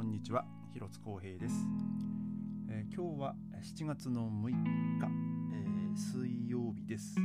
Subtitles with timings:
[0.00, 1.54] こんにちは広津光平です、
[2.70, 4.56] えー、今日は7月の6日、
[5.52, 7.16] えー、水曜日です、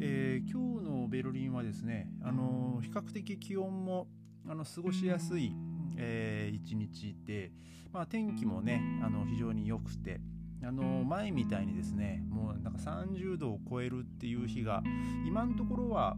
[0.00, 4.08] えー、今日のベルリンはですねあの比較的気温も
[4.48, 5.54] あの過ごしやすい、
[5.96, 7.52] えー、一日で、
[7.92, 10.20] まあ、天気もねあの非常に良くて
[10.64, 14.82] あの前みたいにですねもうなんか30度を超えるっていう日が
[15.24, 16.16] 今のところは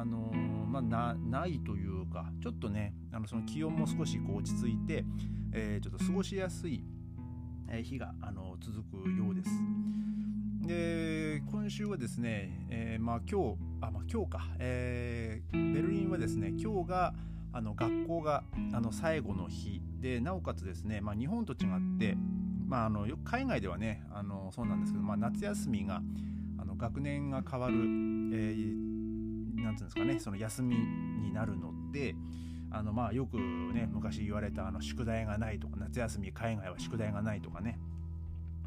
[0.00, 0.32] あの
[0.74, 5.04] まあ、なないというかちょっとねあのその気温も少しこう落ち着いて、
[5.52, 6.84] えー、ちょっと過ごしやすい
[7.82, 9.50] 日があの続くようです。
[10.66, 17.14] で今週はですね、えー、まあ、今日あ、まあ、今日か、えー、ベルリンはですね今日が
[17.52, 22.16] あの学校があの最後の日でなおかつですね、まあ、日本と違って、
[22.66, 26.00] まあ、あの海外ではねあのそうなんですけど、まあ、夏休みが
[26.58, 28.83] あの学年が変わる、えー
[29.64, 32.14] なんてうんですかねその休みになるので
[32.70, 37.78] あのまあよくね昔言われたあの宿題がないとか夏休み海外は宿題がないとかね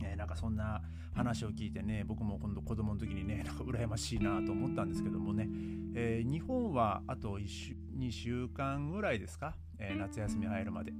[0.03, 0.81] え、なんかそんな
[1.15, 5.47] 話を聞いてね僕も今度子供の時にねなんか羨ましいなと思ったんですけどもね、
[5.95, 10.93] え、日本はあと週2週間ぐらいですか、え、夏休み入るまで。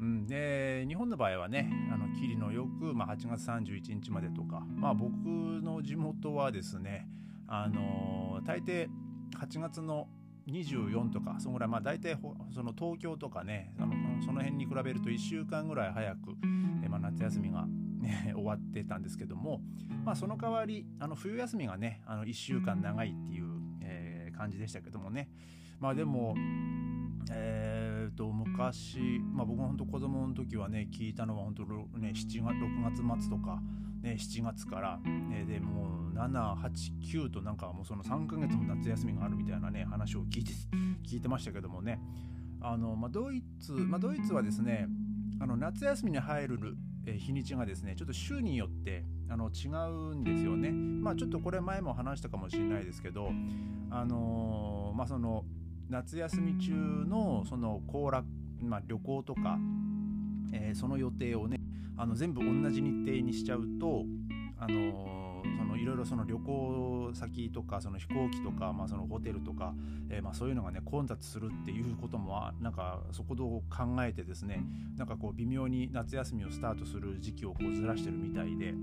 [0.00, 5.12] うん、で日本の場合はねあの霧のよく、まあ、8月31日までとか、まあ、僕
[5.62, 7.06] の地元はですね
[7.46, 8.88] あの大抵
[9.38, 10.08] 8月の
[10.48, 12.16] 24とかそのぐらいまあ大体
[12.54, 16.36] その東京とかねそのその辺に比べると1週間ぐらい早く、
[16.84, 17.66] えまあ、夏休みが、
[18.00, 19.60] ね、 終わってたんですけども、
[20.04, 23.46] まあ、その代わりあの冬休みがねあの1週間長いっていう、
[23.80, 25.28] えー、感じでしたけどもね。
[25.78, 26.34] まあでも
[27.30, 31.62] えーと昔、まあ、僕が本当子供の時はね聞いたのは本当
[31.98, 33.60] ね7月6月末とか
[34.02, 40.52] ね、7月から、ね、でもう789となんかもうその3ヶ月も夏休みがあるみたいなね話を聞いて
[41.06, 42.00] 聞いてましたけどもね
[42.62, 44.86] あの、まあ、ドイツ、まあ、ドイツはですね
[45.38, 46.58] あの夏休みに入る
[47.18, 50.70] 日にちがですねちょっと週によってあの違うんですよね。
[50.70, 53.30] まあちょっとこれ前も話したかもしれないですけど
[53.90, 55.44] あのまあその
[55.90, 58.24] 夏休み中のその行楽、
[58.62, 59.58] まあ、旅行とか、
[60.52, 61.58] えー、その予定をね
[61.96, 64.04] あの全部同じ日程にしちゃうと
[64.56, 69.74] あのそのいろいろその旅行先とかその飛行機とか、まあ、そのホテルとか、
[70.10, 74.62] えー、まあそういうのがね混雑するっていうこともなんかそこを考えてですね
[74.96, 78.74] なんかこう微妙に夏休みをスタートする時期をこうずらしてるみたいで、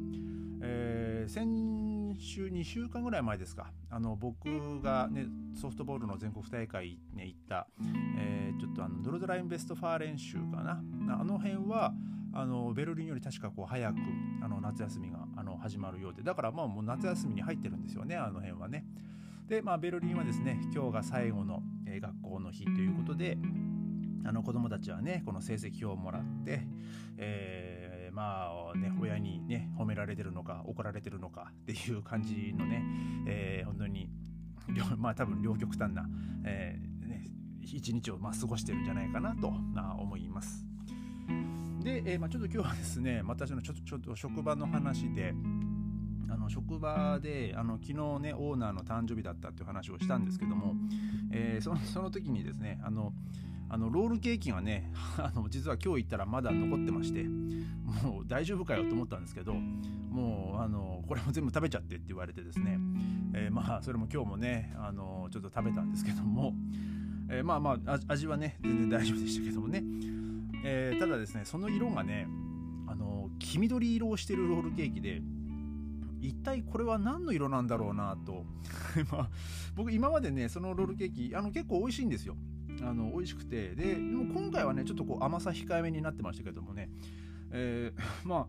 [0.62, 3.72] えー、先週2週間ぐらい前ですか。
[3.90, 5.26] あの僕が、ね、
[5.60, 7.68] ソフトボールの全国大会ね行った、
[8.18, 10.82] えー、ちょっとあのドルドラインベストファー練習かな。
[11.20, 11.94] あの辺は
[12.34, 13.98] あのベルリンより確かこう早く
[14.44, 18.86] あの夏休みがあの始まるようでだからまあもう夏休みに入ってるんですよねあの辺はね。
[19.48, 23.38] でまあベルリンはですね今日が最後の、えー、学校の日ということで
[24.26, 26.68] あの子供たちはねこの成績表をもらって、
[27.18, 27.77] えー、
[28.18, 32.84] まあね親にね褒められてるのか怒られてるのかっていう感じのね、
[33.28, 34.10] えー、本当に
[34.98, 36.04] まあ多分両極端な、
[36.44, 37.24] えーね、
[37.62, 40.66] 一日をまあ過ごしてるんじゃないかなと思います。
[41.84, 45.36] で、えー、まあ、ちょっと今日はですね私のちょちょっと職場の話で
[46.28, 50.74] あの職場であの昨日ねオーナーの誕生日だったっていう話をしたんですけども、
[51.32, 53.14] えー、そのその時にですねあの
[53.70, 57.26] あのロールケーキがね あの実は今日行ったらまだ残ってまして
[58.04, 62.80] もう大丈夫かよと思ったんですけどもうあのこれも全部食べちゃってって言われてですね、
[63.34, 66.54] えー、まあそれも今日もねあのちょっと食べたんですけども、
[67.30, 69.84] えー、まあまあ味はね全然大丈夫でしたけどもね。
[70.64, 72.28] えー、ただですねその色がね
[72.88, 75.22] あの黄緑色をしてるロールケーキで
[76.20, 78.44] 一体これは何の色なんだろうなと
[79.12, 79.30] まあ、
[79.76, 82.36] 僕今までねそのロールケーキあの結構美味しいんですよ。
[82.82, 83.76] あの美味しくて。
[83.76, 86.90] ででも今回はねちょっとこう甘さ控えめになってましたけどもね、
[87.52, 88.48] えー、 まあ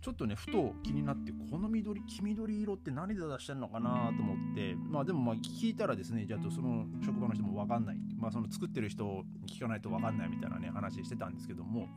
[0.00, 11.88] ちょっとねふと気になってこの緑黄緑色って何で出してんのかなと思ってまあでもまあ聞いたらですねじゃあその職場の人も分かんないまあその作ってる人を聞かないと分かんないみたいなね話してたんですけども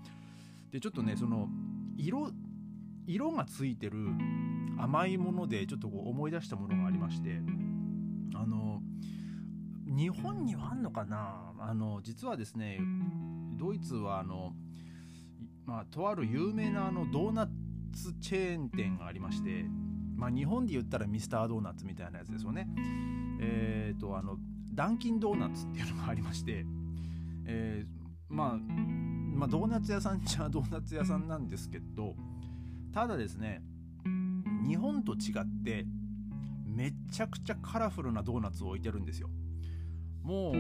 [0.72, 1.50] でちょっとねその
[1.98, 2.32] 色
[3.08, 3.98] 色がついてる
[4.78, 7.42] 甘いものでちょっとこう思い出したものがありまして
[8.36, 8.82] あの
[9.86, 11.54] 日本にはあんのかな？
[11.60, 12.80] あの実はですね
[13.58, 14.54] ドイツはあの
[15.66, 17.48] まあとある有名なあのドーナ
[17.94, 19.66] ツチェーン店がありまして、
[20.16, 22.68] まあ、日本で言ったらミスタードーナツみたいなやつですよね。
[23.42, 24.38] えっ、ー、とあの
[24.74, 26.66] ダンキンドーナツっていうのがありまして、
[27.46, 32.16] えー、まあ、まあ、ドーナツ屋さんじゃドーナツ屋さんなんですけど
[32.94, 33.62] ただですね
[34.68, 35.86] 日本と違って
[36.66, 39.30] めちゃくちゃカラフルなドーナツを置いてるんですよ。
[40.22, 40.54] もう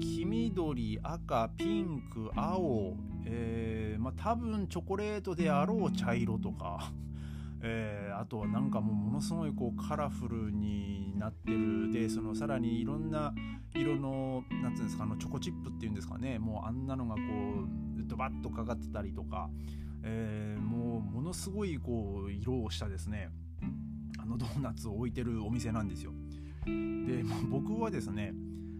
[0.00, 6.92] 黄緑赤ピンク青、えー、まあ、多分チョコレートであろう茶色とか、
[7.62, 11.90] えー、あとはなんかもうものすごいこうカラフルになってる。
[11.90, 13.34] でそのさらにいろんな
[13.74, 16.38] 色の何ていうんですかあのチョコチップっていうんですかね。
[16.38, 19.48] もうあんなのがこうドバッとかかってたりとか、
[20.02, 23.30] えー、もうものすごいこう色をしたですね。
[24.18, 26.12] あのドーナツを置いてるお店なんですよ。
[26.66, 28.34] で、僕はですね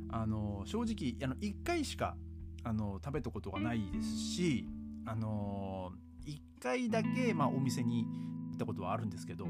[0.08, 2.16] あの正直あの1回しか
[2.64, 4.66] あの食べたことがないですし
[5.06, 5.92] あの
[6.26, 9.46] 1回だけ、まあ、お店に行ったことはあるんですけど、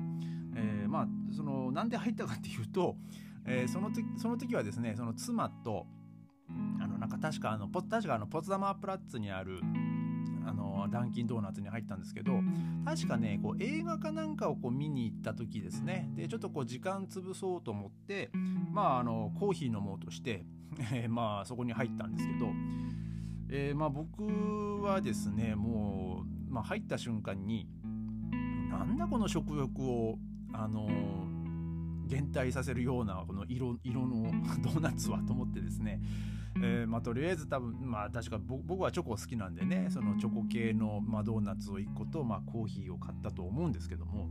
[0.57, 2.97] えー、まあそのなんで入ったかっていうと、
[3.47, 5.87] えー、その時その時はですねその妻と
[6.81, 9.61] あのなんか確かあの確かあのポツダマープラッツにある
[10.47, 12.33] あのダンキンドーナツに入ったんですけど
[12.85, 16.11] 確かねこう映画かなんかをこう見に行った時ですね。
[16.17, 18.31] でちょっとこう時間潰そうと思って
[18.71, 20.45] まああのコーヒー飲もうとして、
[20.93, 22.53] えー、まあそこに入ったんですけど、
[23.49, 27.69] えー、まあ僕はですねもう、まあ、入った瞬間に
[28.71, 30.19] なんだこの食欲を
[30.53, 30.89] あの
[32.07, 34.31] 減退させるようなこの色色の
[34.63, 36.01] ドーナツはと思ってですね
[36.57, 44.29] えー、まあ、とりあえず多分まあ確か僕はチョコ好きなんでねそのチョコ系の、まあ、ドーナツを1個と、まあ、コーヒーを買ったと思うんですけども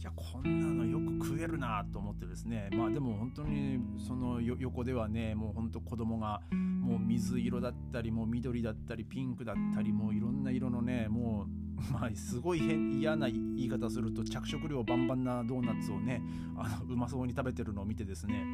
[0.00, 2.70] いやこんなのよく食えるなと思ってですね。
[2.72, 11.60] まあでも本当にその横ではねもう本当子供がもう水色だったりもう緑だったりピンクだったりもういろんな色のねもう
[11.92, 16.20] まあ、すごい嫌な言い方すると着色料バンバンなドーナツをね
[16.54, 18.44] あのうまそうに食べてるのを見てですね。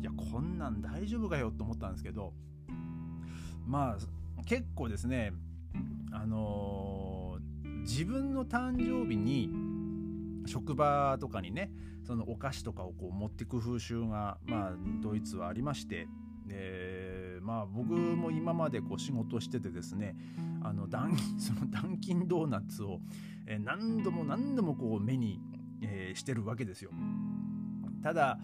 [0.00, 2.32] いやこんなん大丈夫かよと思ったんですけど
[3.66, 5.32] まあ結構ですね
[6.10, 9.50] あのー、自分の誕生日に
[10.50, 11.70] 職場とかにね
[12.04, 16.08] そのお菓子とかをこう持ってく風習が、まあ、ドイツはありまして
[16.46, 20.16] でまあ僕も今までこう仕事しててですね
[20.62, 23.00] あのダン そのダンキンドーナツを、
[23.46, 25.40] え何度も何度もこう目に、
[25.80, 26.90] えー、してるわけですよ。
[28.02, 28.38] ただ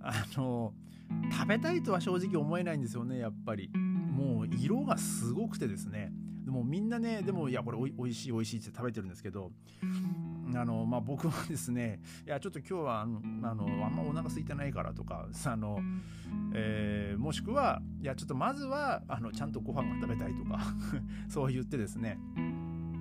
[0.00, 0.74] あの
[1.32, 3.70] 食べたいとは正直思えないんですよねやっぱり。
[4.16, 6.10] もう色がすごくてですね
[6.46, 9.52] でもみんなねでもいやこれおいおいしいおいしいって食べてるんですけど
[10.54, 15.80] あのまあ、僕はですねいやちょっと今日はあのあんまお腹空いてないからとかあの、
[16.54, 20.60] えー、もしくはいやちょっとまずはあのちゃんとご飯が食べたいとか
[21.28, 22.18] そう言ってですね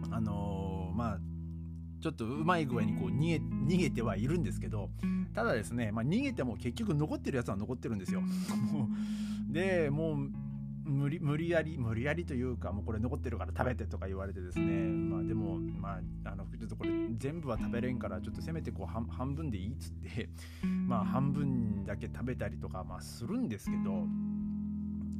[0.09, 1.19] あのまあ
[2.01, 3.35] ちょっとうまい具合にこう逃げ
[3.75, 4.89] 逃げてはいるんですけど
[5.33, 8.23] ただですね、まあ、逃げても結局残ってるやつは残ってるんですよ。
[9.49, 10.29] で もう
[10.85, 14.65] 無理無理やり無理やりというかもうこれ残ってるから食べてとか言われてですね。
[14.65, 20.29] まあでもまああのちょっとこれ全部は食べれんからちょっとせめてこう半分でいいっつって
[20.87, 24.07] まあ半分だけ食べたりとかまあするんですけど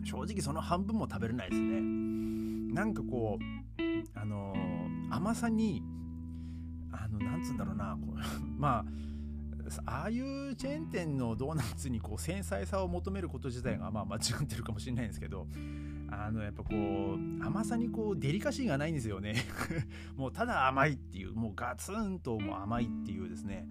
[0.04, 1.82] 正直その半分も食べれないですね。
[2.74, 4.54] なんかこうあの
[5.10, 5.82] 甘さに
[6.92, 8.16] あのなんつうんだろうなこう
[8.60, 8.86] まあ
[9.86, 15.48] ああいうチェーン店のドーナツにこう繊細さを求めること自体がまあ間違ってるかもしれないんですけど
[16.12, 19.36] あのやっぱこう甘さにこうデリカシーがないんですよね。
[20.16, 23.68] もうただ甘いっていうもうガツンともう甘いっていうですね。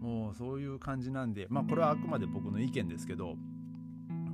[0.00, 3.36] もうそういう感じなんでまあこれはあくまで僕の意見ですけど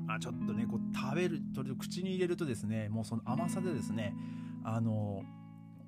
[0.09, 4.15] あちょっとねこう食べると口に入れるとですねもうその甘さでですね
[4.65, 5.23] あの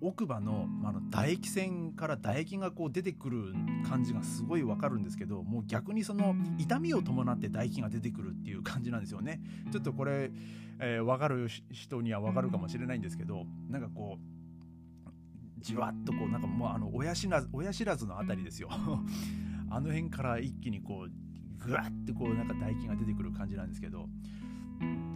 [0.07, 3.55] 奥歯のあの唾液腺から唾液がこう出てくる
[3.89, 9.41] 感じがすごいわかるんですけどもう逆にその痛みを伴って唾液が出てくるっていう感じなんですよね。
[9.73, 10.31] ちょっとこれ、
[10.79, 18.69] えー、分かる人には分かるかもしれないんですけどなんかこうじわっとこうなんかもうあの親知らず親知らずのあたりですよ。
[19.71, 24.09] あの辺から一気にこうぐわってこうなんか唾液が出てくる感じなんですけど。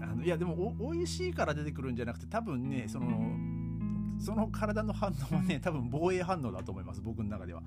[0.00, 3.36] あのいやでもおいしいから出てくるんじゃなくて多分ねその
[4.20, 7.62] その体の反応はね多分防衛反応だと思います僕の中では。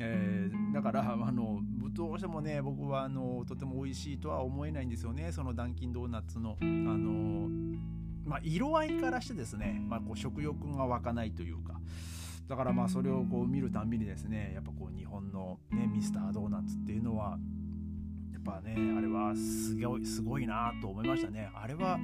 [0.00, 1.60] えー、だからあの
[1.92, 5.30] どうしてもね僕はあのとても美味しいとは思えないんですよね。
[5.32, 7.48] そのダンキンドーナツのあの、
[8.24, 11.80] まあ、色合いからしてですね、まあ、こう食欲が湧かないというか。
[12.48, 17.38] だからまあそれをこう見るたんびにですねやっぱこう日本の、ね、ミスタードーナツっていうのは
[18.32, 21.50] やっぱねあれはすごいすごいなと思いましたね。
[21.54, 21.98] あれは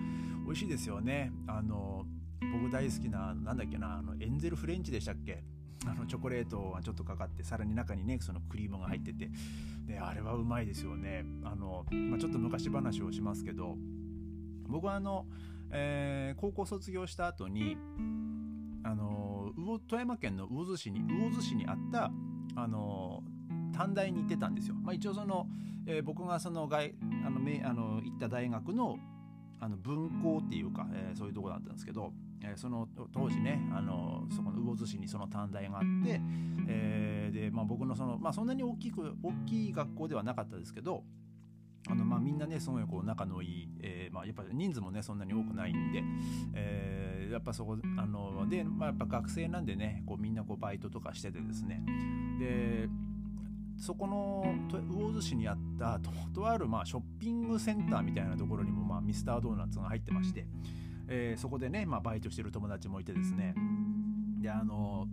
[0.47, 1.31] 美味しいですよね。
[1.47, 2.07] あの
[2.53, 5.43] 僕大好きななんだっけなあのエンゼルフレンチでしたっけ？
[5.87, 9.31] あのチョコレートがちょっとかかってさらに中にねそのクリームが入ってて。
[9.87, 11.25] であれはうまいですよね。
[11.43, 13.77] あの、まあ、ちょっと昔話をしますけど
[14.69, 15.27] 僕はあの、
[15.71, 17.77] えー、高校卒業した後に
[18.85, 19.53] あの
[19.89, 22.13] 富山県の魚津市に魚津市にあった
[22.55, 23.25] あの
[23.73, 24.77] 短大に行ってたんですよ。
[24.77, 25.49] まあ、一応その、
[25.87, 26.95] えー、僕がその外
[27.27, 28.97] あのめあの行った大学の
[29.59, 36.21] あの分校っていうか、えー、そういうとこだったんですけど、えー、その当時ねあのそこの魚津市にその短大があって、
[36.69, 41.05] えー、で、まあ、僕のその、まあ、そんなに大きく大きい学校ではなかったですけど
[41.89, 46.03] あのまあみんなねすごいこう仲のいい、えーまあ、やっぱ人数もねそんなに多くないんで、
[46.55, 51.83] えー、やっぱそこあので、まあ、やっぱ学生なんでねこうみんなこうバイトとかしててですね。
[52.39, 52.89] で
[53.79, 54.45] そこの
[54.91, 60.47] 魚津市にあったととあるまあショッピングセンターみたいなところにもまあミスタードーナツが入ってまして、
[61.11, 63.55] えー、そこでね、まあ、バイトしてる友達もいてですね。
[64.41, 65.07] であの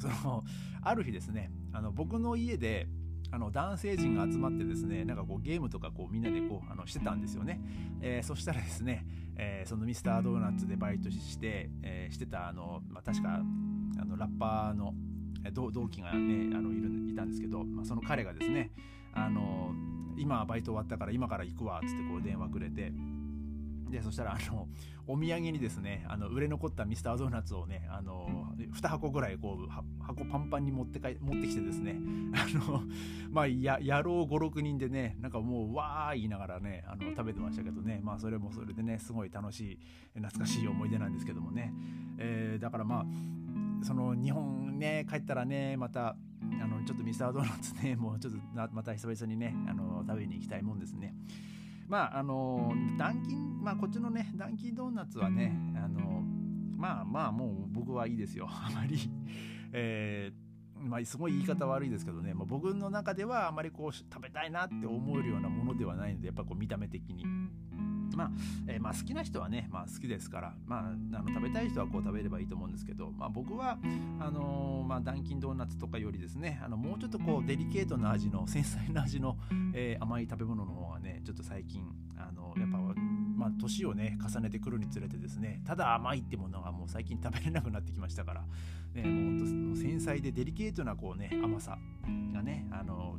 [0.00, 0.42] その
[0.82, 2.88] ある日ですねあの僕の家で
[3.30, 7.60] あの男性陣が集まってですねなんかこうゲームとかこうみんなでこうあのしてたんですよね、
[8.00, 13.40] えー、そしたらですね、えー、そのミスタードーナツでバイトして、えー、してたあの、まあ、確か
[14.00, 14.94] あのラッパーの
[15.52, 18.70] 同期がねあのいるいたんですけど、まあ、その彼がですね
[19.12, 19.72] あの
[20.16, 22.92] 今バイト終わったから今から行くわっつってこう電話くれて
[23.94, 24.66] でそしたらあの
[25.06, 31.96] お土産にですねあの売れ残ったミスタードーナツをねあの2箱ぐらいこう箱パンパンに持ってか持ってきてですね
[32.34, 32.82] あの
[33.30, 39.78] まあや野郎56人でねなんかもうわー言いながらねあの食べてましたけどねまあそれもそれでねすごい楽しい
[40.14, 41.72] 懐かしい思い出なんですけどもね、
[42.18, 43.04] えー、だからまあ
[43.84, 46.16] その日本ね帰ったらねまた
[46.60, 48.38] あのちょっとミスタードーナツねもうちょっと
[48.72, 51.14] また久々にねあの食べに行きたいもんですね。
[51.88, 56.22] まああのダンキンまあこっちのねダンキンドーナツはねあの
[56.76, 58.46] まあまあもう僕はいいですよ。
[58.50, 58.98] あまり。
[59.72, 67.24] えー、まあ、すごい言い方悪いですけどね、まあ、僕の中ではあまりこう食べたいなって思えるようなものではないのでやっぱこう見た目的に。
[68.16, 68.30] まあ、
[68.68, 70.78] えー、まあ、好きな人はね、まあ、好きですから、ま
[71.12, 73.78] あ、あの食べたい人はこう食べればいいと思うんですけど、まあ、僕は
[74.20, 79.36] あのー、まあ、ダンキンドーナツとかよりですねあのもうちょっとこうデリケートな味の繊細な味の、
[79.74, 81.82] えー、甘い食べ物の方がねちょっと最近
[82.16, 82.78] あのやっぱ
[83.36, 88.44] まあ、年をね重ねてくるにつれてですねただ甘いってものがもう最近食べれなくなってきましたから、
[88.94, 91.76] ね、もう本当繊細でデリケートなこうね甘さ
[92.32, 93.18] がねあの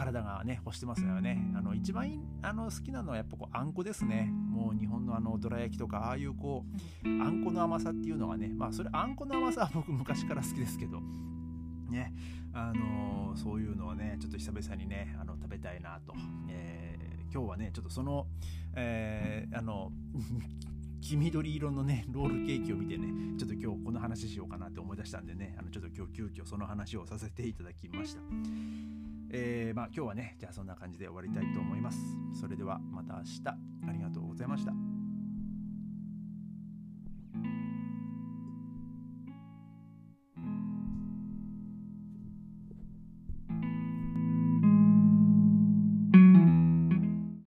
[0.00, 1.52] 体がね欲してますよね。
[1.54, 2.10] あの一番
[2.42, 4.30] あの好きなのはやっぱこうあんこですね。
[4.32, 6.64] もう日本のあのどら焼きとかああいうこ
[7.04, 11.00] うあんこの甘さっていうのがねまあそれあんこの甘さは僕昔から好きですけど
[11.90, 12.14] ね。
[12.52, 16.14] あのそういうのをねちょっと久々にねあの食べたいなと、
[16.48, 18.26] えー、今日はねちょっとその
[18.74, 19.92] えー、あの
[21.00, 28.99] 黄緑色のねロールケーキを見てねちょっと今日この話しようかなって思い出したんでねあのちょっと今日急遽その話をさせていただきました。
[29.32, 31.98] えー、まあ今日はねじゃあそんな感じで終わりたいと思います。
[32.38, 33.48] それではまた明日
[33.88, 34.89] ありがとうございました。